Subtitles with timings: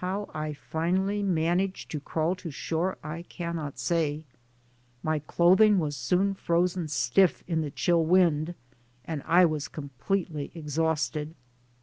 [0.00, 4.24] How I finally man aged to crawl to shore I cannot say.
[5.02, 8.56] My clothing was soon frozen stiff in the chill wind
[9.06, 11.34] and I was completely exhausted.